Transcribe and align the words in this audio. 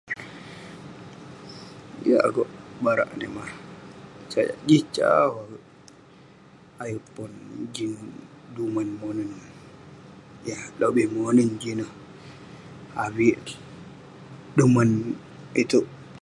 Yeng 2.05 2.23
akouk 2.27 2.49
barak 2.83 3.09
menimah, 3.11 3.51
sajak 4.31 4.59
jin 4.67 4.85
sau 4.97 5.29
akouk 5.41 5.61
ayuk 6.83 7.05
pon..jin 7.15 7.99
duman 8.55 8.89
monen..yah 8.99 10.63
lobih 10.79 11.07
monen 11.15 11.49
jin 11.61 11.73
ineh..avik 11.77 13.43
duman 14.57 14.89
itouk 15.61 15.87